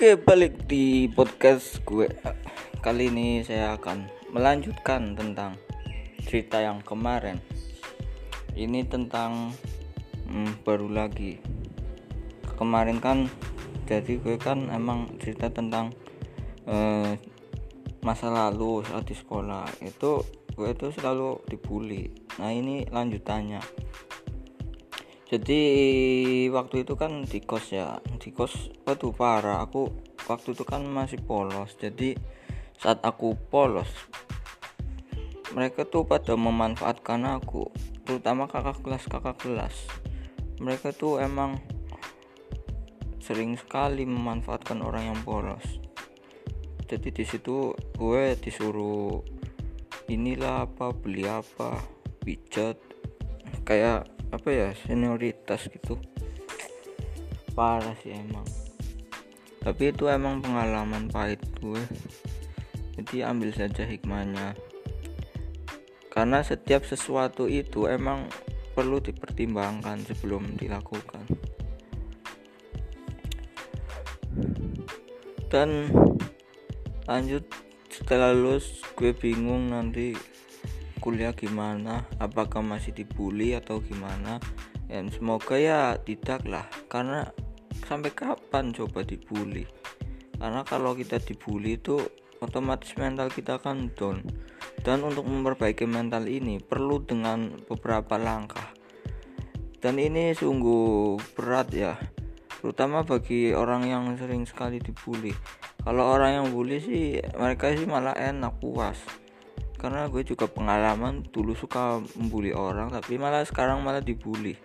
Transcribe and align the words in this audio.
Oke, 0.00 0.16
balik 0.16 0.64
di 0.64 1.12
podcast 1.12 1.84
gue. 1.84 2.08
Kali 2.80 3.12
ini 3.12 3.44
saya 3.44 3.76
akan 3.76 4.08
melanjutkan 4.32 5.12
tentang 5.12 5.60
cerita 6.24 6.56
yang 6.56 6.80
kemarin. 6.80 7.36
Ini 8.56 8.88
tentang 8.88 9.52
hmm, 10.24 10.64
baru 10.64 10.88
lagi. 10.88 11.36
Kemarin 12.56 12.96
kan 12.96 13.28
jadi 13.84 14.16
gue 14.16 14.40
kan 14.40 14.72
emang 14.72 15.20
cerita 15.20 15.52
tentang 15.52 15.92
eh, 16.64 17.20
masa 18.00 18.32
lalu 18.32 18.80
saat 18.88 19.04
di 19.04 19.12
sekolah. 19.12 19.68
Itu 19.84 20.24
gue 20.56 20.72
itu 20.72 20.96
selalu 20.96 21.44
dibully. 21.44 22.08
Nah, 22.40 22.48
ini 22.48 22.88
lanjutannya 22.88 23.60
jadi 25.30 25.62
waktu 26.50 26.82
itu 26.82 26.98
kan 26.98 27.22
di 27.22 27.38
kos 27.38 27.70
ya. 27.70 28.02
Di 28.18 28.34
kos 28.34 28.74
waduh 28.82 29.14
parah. 29.14 29.62
Aku 29.62 29.94
waktu 30.26 30.58
itu 30.58 30.66
kan 30.66 30.82
masih 30.82 31.22
polos. 31.22 31.78
Jadi 31.78 32.18
saat 32.74 32.98
aku 33.06 33.38
polos 33.38 33.86
mereka 35.50 35.82
tuh 35.82 36.06
pada 36.06 36.38
memanfaatkan 36.38 37.26
aku 37.26 37.66
terutama 38.06 38.46
kakak 38.50 38.82
kelas 38.82 39.04
kakak 39.06 39.38
kelas. 39.38 39.76
Mereka 40.62 40.94
tuh 40.94 41.18
emang 41.18 41.58
sering 43.22 43.54
sekali 43.54 44.06
memanfaatkan 44.06 44.82
orang 44.82 45.14
yang 45.14 45.20
polos. 45.22 45.62
Jadi 46.90 47.14
di 47.14 47.24
situ 47.26 47.70
gue 47.94 48.34
disuruh 48.38 49.22
inilah 50.10 50.66
apa 50.66 50.90
beli 50.90 51.22
apa 51.26 51.78
pijat 52.22 52.74
kayak 53.62 54.19
apa 54.30 54.48
ya 54.50 54.68
senioritas 54.86 55.66
gitu. 55.70 55.98
Parah 57.54 57.94
sih 58.02 58.14
emang. 58.14 58.46
Tapi 59.60 59.92
itu 59.92 60.08
emang 60.08 60.40
pengalaman 60.40 61.10
pahit 61.10 61.42
gue. 61.60 61.82
Jadi 62.96 63.26
ambil 63.26 63.50
saja 63.52 63.84
hikmahnya. 63.84 64.56
Karena 66.10 66.40
setiap 66.40 66.82
sesuatu 66.86 67.46
itu 67.46 67.86
emang 67.86 68.26
perlu 68.72 69.02
dipertimbangkan 69.02 70.00
sebelum 70.06 70.56
dilakukan. 70.56 71.26
Dan 75.50 75.90
lanjut 77.10 77.42
setelah 77.90 78.30
lulus 78.30 78.80
gue 78.94 79.10
bingung 79.10 79.74
nanti 79.74 80.14
kuliah 81.00 81.32
gimana? 81.32 82.04
Apakah 82.20 82.60
masih 82.60 82.92
dibully 82.92 83.56
atau 83.56 83.80
gimana? 83.80 84.36
Dan 84.86 85.08
semoga 85.08 85.56
ya 85.56 85.96
tidak 85.96 86.44
lah 86.44 86.68
karena 86.92 87.26
sampai 87.88 88.12
kapan 88.12 88.76
coba 88.76 89.02
dibully? 89.02 89.64
Karena 90.36 90.62
kalau 90.62 90.92
kita 90.92 91.16
dibully 91.18 91.80
itu 91.80 91.96
otomatis 92.44 92.92
mental 93.00 93.32
kita 93.32 93.56
akan 93.58 93.90
down. 93.96 94.20
Dan 94.80 95.04
untuk 95.04 95.28
memperbaiki 95.28 95.84
mental 95.84 96.24
ini 96.28 96.60
perlu 96.60 97.04
dengan 97.04 97.52
beberapa 97.68 98.16
langkah. 98.16 98.72
Dan 99.80 99.96
ini 99.96 100.36
sungguh 100.36 101.16
berat 101.32 101.72
ya 101.72 101.96
terutama 102.60 103.00
bagi 103.08 103.56
orang 103.56 103.88
yang 103.88 104.04
sering 104.20 104.44
sekali 104.44 104.76
dibully. 104.76 105.32
Kalau 105.80 106.12
orang 106.12 106.36
yang 106.36 106.46
bully 106.52 106.76
sih 106.76 107.16
mereka 107.40 107.72
sih 107.72 107.88
malah 107.88 108.12
enak 108.12 108.60
puas 108.60 109.00
karena 109.80 110.06
gue 110.12 110.20
juga 110.20 110.44
pengalaman 110.44 111.24
dulu 111.32 111.56
suka 111.56 112.04
membuli 112.20 112.52
orang 112.52 112.92
tapi 112.92 113.16
malah 113.16 113.42
sekarang 113.48 113.80
malah 113.80 114.04
dibully. 114.04 114.60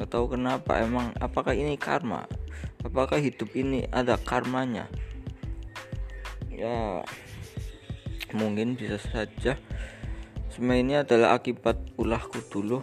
Gak 0.00 0.08
tahu 0.10 0.34
kenapa 0.34 0.80
emang 0.80 1.12
apakah 1.20 1.52
ini 1.52 1.76
karma? 1.76 2.24
Apakah 2.80 3.20
hidup 3.20 3.52
ini 3.52 3.84
ada 3.92 4.16
karmanya? 4.16 4.88
Ya 6.48 7.04
mungkin 8.32 8.74
bisa 8.74 8.96
saja. 8.96 9.60
Semua 10.48 10.80
ini 10.80 10.96
adalah 10.96 11.36
akibat 11.36 11.76
ulahku 12.00 12.40
dulu 12.48 12.80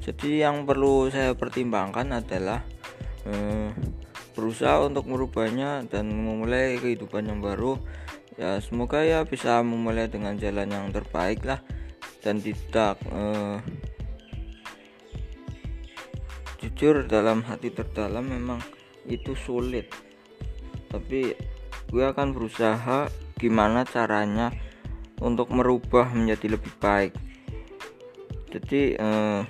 jadi 0.00 0.48
yang 0.48 0.64
perlu 0.64 1.12
saya 1.12 1.36
pertimbangkan 1.36 2.08
adalah 2.24 2.64
eh, 3.28 3.68
berusaha 4.32 4.80
untuk 4.88 5.04
merubahnya 5.04 5.84
dan 5.92 6.08
memulai 6.08 6.80
kehidupan 6.80 7.28
yang 7.28 7.44
baru 7.44 7.76
ya 8.40 8.56
semoga 8.64 9.04
ya 9.04 9.28
bisa 9.28 9.60
memulai 9.60 10.08
dengan 10.08 10.40
jalan 10.40 10.72
yang 10.72 10.88
terbaik 10.88 11.44
lah. 11.44 11.60
Dan 12.24 12.40
tidak 12.40 12.96
uh, 13.12 13.60
jujur 16.60 17.04
dalam 17.04 17.44
hati 17.44 17.68
terdalam 17.68 18.24
memang 18.24 18.60
itu 19.04 19.36
sulit. 19.36 19.92
Tapi 20.88 21.36
gue 21.92 22.04
akan 22.04 22.32
berusaha 22.32 23.12
gimana 23.36 23.84
caranya 23.84 24.52
untuk 25.20 25.52
merubah 25.52 26.08
menjadi 26.12 26.56
lebih 26.56 26.72
baik. 26.80 27.12
Jadi 28.52 28.96
uh, 28.96 29.44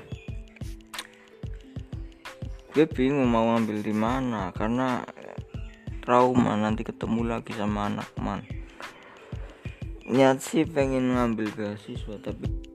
gue 2.70 2.86
bingung 2.86 3.26
mau 3.26 3.54
ngambil 3.54 3.82
di 3.82 3.94
mana 3.94 4.54
karena 4.54 5.02
trauma 6.06 6.54
nanti 6.54 6.86
ketemu 6.86 7.34
lagi 7.34 7.50
sama 7.54 7.90
anak 7.90 8.10
man 8.18 8.59
niat 10.10 10.42
sih 10.42 10.66
pengen 10.66 11.14
ngambil 11.14 11.54
beasiswa 11.54 12.18
tapi 12.18 12.69